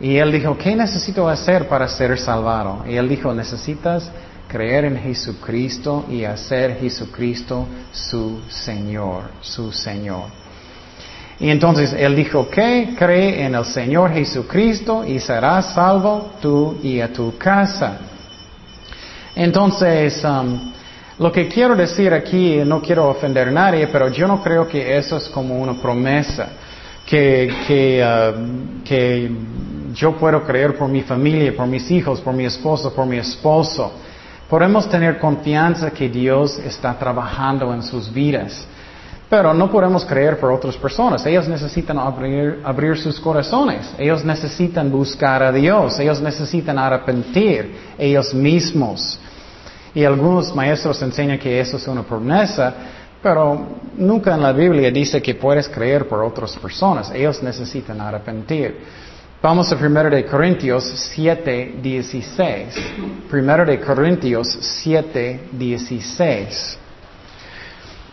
[0.00, 2.84] Y Él dijo, ¿qué necesito hacer para ser salvado?
[2.86, 4.10] Y Él dijo, necesitas
[4.48, 10.44] creer en Jesucristo y hacer Jesucristo su Señor, su Señor.
[11.40, 17.00] Y entonces él dijo que cree en el Señor Jesucristo y serás salvo tú y
[17.00, 17.98] a tu casa.
[19.34, 20.72] Entonces, um,
[21.18, 24.96] lo que quiero decir aquí, no quiero ofender a nadie, pero yo no creo que
[24.96, 26.48] eso es como una promesa,
[27.06, 29.30] que, que, uh, que
[29.92, 33.92] yo puedo creer por mi familia, por mis hijos, por mi esposo, por mi esposo.
[34.48, 38.66] Podemos tener confianza que Dios está trabajando en sus vidas,
[39.30, 41.24] pero no podemos creer por otras personas.
[41.26, 48.34] Ellos necesitan abrir, abrir sus corazones, ellos necesitan buscar a Dios, ellos necesitan arrepentir ellos
[48.34, 49.18] mismos.
[49.94, 52.74] Y algunos maestros enseñan que eso es una promesa,
[53.22, 57.10] pero nunca en la Biblia dice que puedes creer por otras personas.
[57.12, 58.78] Ellos necesitan arrepentir.
[59.40, 60.84] Vamos a 1 de Corintios
[61.14, 62.74] 7, 16.
[63.30, 66.78] 1 de Corintios 7, 16.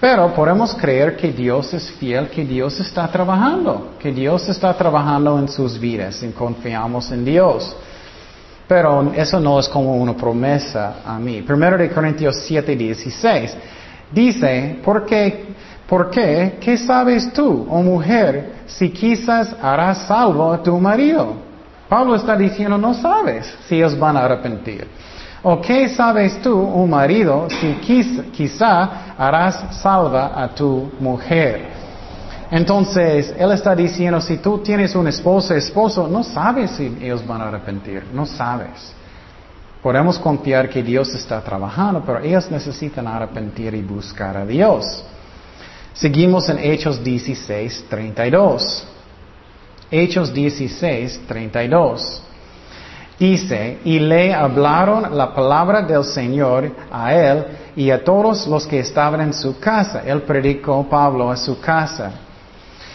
[0.02, 5.38] Pero podemos creer que Dios es fiel, que Dios está trabajando, que Dios está trabajando
[5.40, 7.76] en sus vidas y confiamos en Dios.
[8.72, 11.44] Pero eso no es como una promesa a mí.
[11.46, 13.58] 1 de Corintios 7, 16.
[14.10, 15.48] Dice, porque
[15.90, 16.58] ¿Por qué?
[16.62, 21.34] ¿Qué sabes tú, oh mujer, si quizás harás salvo a tu marido?
[21.90, 24.88] Pablo está diciendo, no sabes si ellos van a arrepentir.
[25.44, 27.74] ¿O qué sabes tú, oh marido, si
[28.32, 31.81] quizá harás salva a tu mujer?
[32.52, 37.42] Entonces, Él está diciendo, si tú tienes un esposo, esposo, no sabes si ellos van
[37.42, 38.94] a arrepentir, no sabes.
[39.82, 44.86] Podemos confiar que Dios está trabajando, pero ellos necesitan arrepentir y buscar a Dios.
[45.94, 48.88] Seguimos en Hechos 16, 32.
[49.90, 52.22] Hechos 16, 32.
[53.18, 57.46] Dice, y le hablaron la palabra del Señor a él
[57.78, 60.02] y a todos los que estaban en su casa.
[60.06, 62.12] Él predicó Pablo a su casa.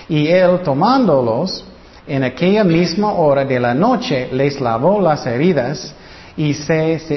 [0.08, 1.64] Y él tomándolos,
[2.06, 5.92] en aquella misma hora de la noche, les lavó las heridas
[6.36, 6.54] y,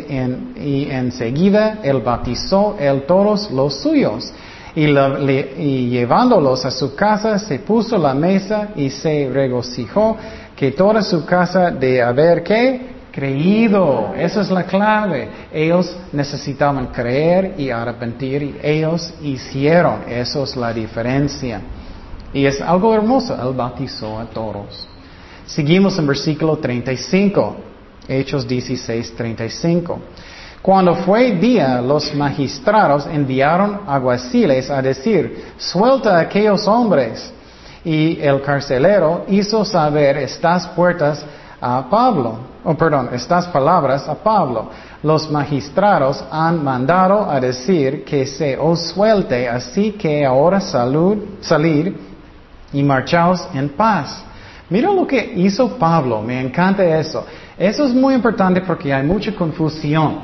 [0.10, 4.32] en, y enseguida él bautizó él todos los suyos.
[4.76, 10.16] Y, y, llevándolos a su casa se puso la mesa y se regocijó
[10.56, 14.14] que toda su casa de haber que creído.
[14.16, 15.30] Esa es la clave.
[15.52, 20.04] Ellos necesitaban creer y arrepentir y ellos hicieron.
[20.08, 21.62] Eso es la diferencia.
[22.34, 23.34] Y es algo hermoso.
[23.34, 24.88] Él bautizó a todos.
[25.46, 27.56] Seguimos en versículo 35.
[28.08, 30.00] Hechos 16, 35.
[30.62, 37.32] Cuando fue día, los magistrados enviaron aguaciles a decir, suelta a aquellos hombres.
[37.86, 41.24] Y el carcelero hizo saber estas puertas
[41.62, 44.70] a Pablo, oh perdón, estas palabras a Pablo.
[45.04, 52.09] Los magistrados han mandado a decir que se os suelte, así que ahora salud, salir
[52.74, 54.24] y marchaos en paz.
[54.70, 57.26] Mira lo que hizo Pablo, me encanta eso.
[57.58, 60.20] Eso es muy importante porque hay mucha confusión.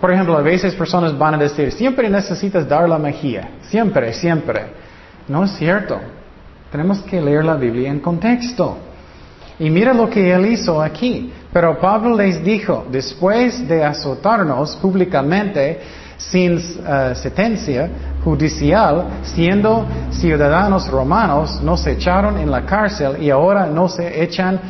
[0.00, 4.66] Por ejemplo, a veces personas van a decir, siempre necesitas dar la magia, siempre, siempre.
[5.28, 5.98] No es cierto.
[6.70, 8.78] Tenemos que leer la Biblia en contexto.
[9.58, 11.32] Y mira lo que él hizo aquí.
[11.52, 15.80] Pero Pablo les dijo, después de azotarnos públicamente,
[16.16, 17.88] sin uh, sentencia
[18.24, 24.60] judicial, siendo ciudadanos romanos, nos echaron en la cárcel y ahora no se echan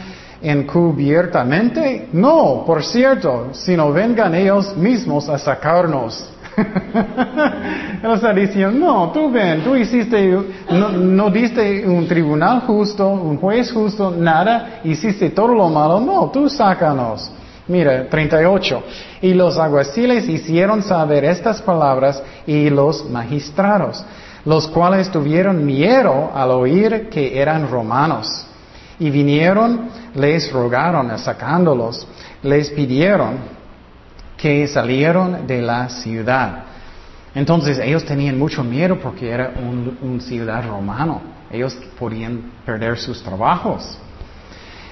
[0.43, 2.09] encubiertamente?
[2.13, 6.31] No, por cierto, sino vengan ellos mismos a sacarnos.
[6.57, 10.39] Él está diciendo, no, tú ven, tú hiciste,
[10.71, 16.49] no, diste un tribunal justo, un juez justo, nada, hiciste todo lo malo, no, tú
[16.49, 17.31] sácanos.
[17.69, 18.83] Mira, 38.
[19.23, 24.05] Y los aguaciles hicieron saber estas palabras y los magistrados,
[24.45, 28.47] los cuales tuvieron miedo al oír que eran romanos.
[28.99, 32.07] Y vinieron, les rogaron, sacándolos,
[32.43, 33.57] les pidieron
[34.37, 36.65] que salieron de la ciudad.
[37.35, 41.21] Entonces ellos tenían mucho miedo porque era un, ciudad romano.
[41.51, 43.99] Ellos podían perder sus trabajos.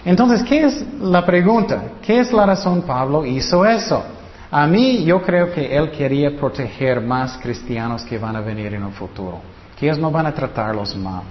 [0.05, 1.83] Entonces, ¿qué es la pregunta?
[2.03, 4.05] ¿Qué es la razón Pablo hizo eso?
[4.51, 8.85] A mí yo creo que él quería proteger más cristianos que van a venir en
[8.85, 9.41] el futuro,
[9.79, 11.23] que ellos no van a tratarlos mal.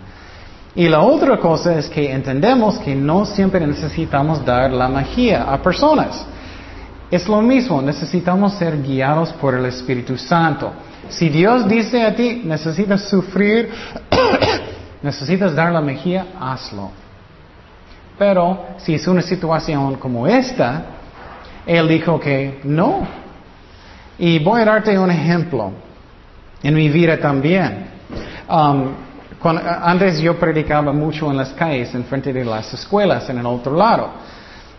[0.75, 5.61] Y la otra cosa es que entendemos que no siempre necesitamos dar la magia a
[5.61, 6.25] personas.
[7.11, 10.71] Es lo mismo, necesitamos ser guiados por el Espíritu Santo.
[11.09, 13.69] Si Dios dice a ti, necesitas sufrir,
[15.03, 17.02] necesitas dar la mejilla, hazlo.
[18.17, 20.85] Pero si es una situación como esta,
[21.65, 23.07] Él dijo que no.
[24.17, 25.71] Y voy a darte un ejemplo
[26.61, 27.87] en mi vida también.
[28.49, 28.89] Um,
[29.43, 33.75] antes yo predicaba mucho en las calles, en frente de las escuelas, en el otro
[33.75, 34.09] lado.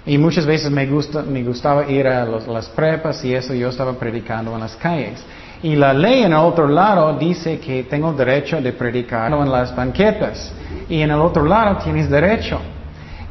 [0.07, 3.95] Y muchas veces me, gusta, me gustaba ir a las prepas y eso yo estaba
[3.95, 5.23] predicando en las calles.
[5.63, 9.75] Y la ley en el otro lado dice que tengo derecho de predicar en las
[9.75, 10.53] banquetas.
[10.89, 12.61] Y en el otro lado tienes derecho.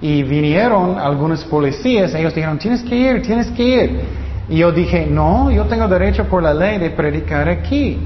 [0.02, 4.02] Y vinieron algunos policías, ellos dijeron, tienes que ir, tienes que ir.
[4.50, 8.00] Y yo dije, no, yo tengo derecho por la ley de predicar aquí.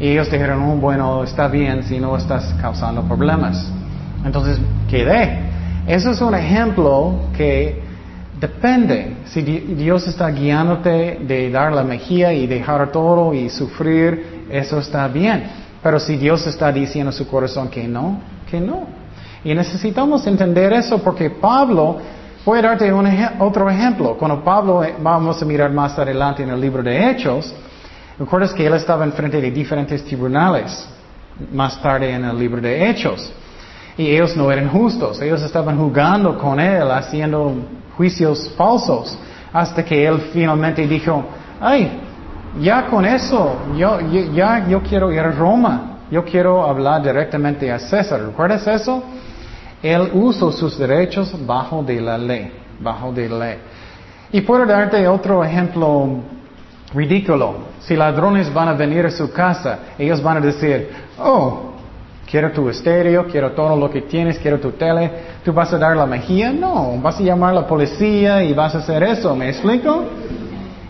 [0.00, 3.70] Y ellos dijeron, oh, bueno, está bien si no estás causando problemas.
[4.24, 5.40] Entonces quedé.
[5.86, 7.82] Eso es un ejemplo que
[8.38, 9.16] depende.
[9.26, 15.08] Si Dios está guiándote de dar la mejilla y dejar todo y sufrir, eso está
[15.08, 15.44] bien.
[15.82, 18.97] Pero si Dios está diciendo a su corazón que no, que no.
[19.44, 21.98] Y necesitamos entender eso porque Pablo,
[22.44, 23.06] voy a darte un
[23.38, 24.16] otro ejemplo.
[24.16, 27.54] Cuando Pablo, eh, vamos a mirar más adelante en el libro de Hechos,
[28.18, 30.88] recuerdas que él estaba en frente de diferentes tribunales
[31.52, 33.32] más tarde en el libro de Hechos.
[33.96, 37.54] Y ellos no eran justos, ellos estaban jugando con él, haciendo
[37.96, 39.18] juicios falsos,
[39.52, 41.24] hasta que él finalmente dijo,
[41.60, 42.00] ay,
[42.60, 44.00] ya con eso, yo,
[44.32, 48.20] ya yo quiero ir a Roma, yo quiero hablar directamente a César.
[48.22, 49.02] ¿Recuerdas eso?
[49.82, 53.58] Él usó sus derechos bajo de la ley, bajo de la ley.
[54.32, 56.18] Y puedo darte otro ejemplo
[56.94, 57.68] ridículo.
[57.80, 61.72] Si ladrones van a venir a su casa, ellos van a decir, oh,
[62.28, 65.10] quiero tu estéreo, quiero todo lo que tienes, quiero tu tele,
[65.44, 66.52] ¿tú vas a dar la mejilla?
[66.52, 70.04] No, vas a llamar a la policía y vas a hacer eso, ¿me explico?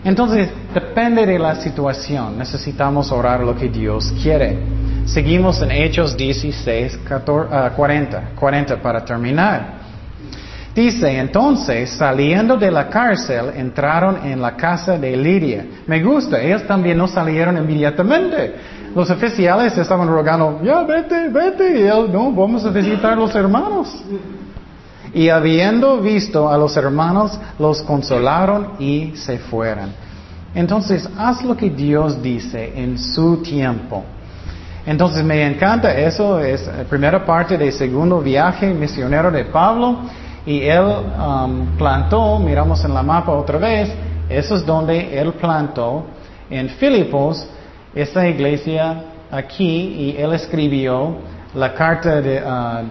[0.03, 4.57] Entonces, depende de la situación, necesitamos orar lo que Dios quiere.
[5.05, 6.99] Seguimos en Hechos 16,
[7.75, 9.79] 40, 40 para terminar.
[10.75, 15.65] Dice, entonces, saliendo de la cárcel, entraron en la casa de Lidia.
[15.87, 18.55] Me gusta, ellos también no salieron inmediatamente.
[18.95, 23.33] Los oficiales estaban rogando, ya vete, vete, y él, no, vamos a visitar a los
[23.35, 24.03] hermanos.
[25.13, 29.91] Y habiendo visto a los hermanos, los consolaron y se fueron.
[30.53, 34.03] Entonces, haz lo que Dios dice en su tiempo.
[34.85, 39.99] Entonces, me encanta eso, es la primera parte del segundo viaje misionero de Pablo.
[40.45, 43.91] Y él um, plantó, miramos en la mapa otra vez,
[44.29, 46.05] eso es donde él plantó
[46.49, 47.45] en Filipos,
[47.93, 51.17] esta iglesia aquí, y él escribió
[51.53, 52.83] la carta de, uh,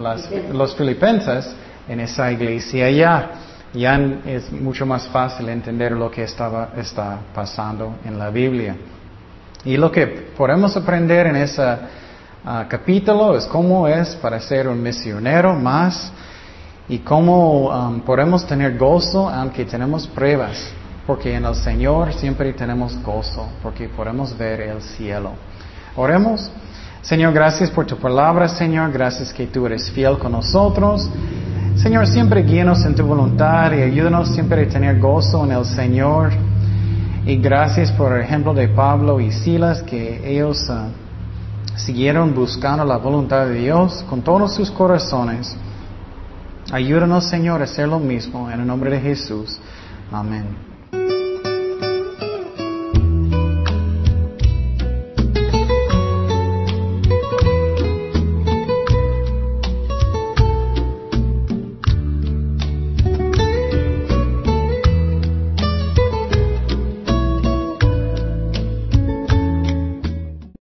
[0.00, 1.52] uh, los filipenses
[1.88, 3.30] en esa iglesia allá.
[3.74, 8.76] Ya es mucho más fácil entender lo que estaba, está pasando en la Biblia.
[9.64, 10.06] Y lo que
[10.36, 16.12] podemos aprender en ese uh, capítulo es cómo es para ser un misionero más
[16.88, 20.58] y cómo um, podemos tener gozo aunque tenemos pruebas,
[21.06, 25.30] porque en el Señor siempre tenemos gozo, porque podemos ver el cielo.
[25.94, 26.50] Oremos.
[27.02, 31.08] Señor, gracias por tu palabra, Señor, gracias que tú eres fiel con nosotros.
[31.76, 36.51] Señor, siempre guíanos en tu voluntad y ayúdanos siempre a tener gozo en el Señor.
[37.24, 42.96] Y gracias por el ejemplo de Pablo y Silas, que ellos uh, siguieron buscando la
[42.96, 45.56] voluntad de Dios con todos sus corazones.
[46.72, 49.58] Ayúdanos, Señor, a hacer lo mismo en el nombre de Jesús.
[50.10, 50.71] Amén.